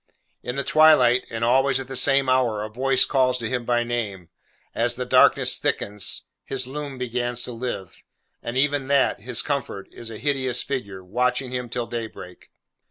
In 0.41 0.55
the 0.55 0.63
twilight, 0.63 1.27
and 1.29 1.43
always 1.45 1.79
at 1.79 1.87
the 1.87 1.95
same 1.95 2.27
hour, 2.27 2.63
a 2.63 2.69
voice 2.69 3.05
calls 3.05 3.37
to 3.37 3.47
him 3.47 3.65
by 3.65 3.83
name; 3.83 4.29
as 4.73 4.95
the 4.95 5.05
darkness 5.05 5.59
thickens, 5.59 6.23
his 6.43 6.65
Loom 6.65 6.97
begins 6.97 7.43
to 7.43 7.51
live; 7.51 8.01
and 8.41 8.57
even 8.57 8.87
that, 8.87 9.21
his 9.21 9.43
comfort, 9.43 9.87
is 9.91 10.09
a 10.09 10.17
hideous 10.17 10.63
figure, 10.63 11.03
watching 11.03 11.51
him 11.51 11.69
till 11.69 11.85
daybreak. 11.85 12.49